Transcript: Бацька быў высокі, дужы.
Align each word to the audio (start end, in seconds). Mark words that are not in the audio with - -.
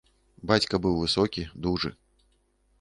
Бацька 0.51 0.79
быў 0.85 0.97
высокі, 1.03 1.45
дужы. 1.67 1.95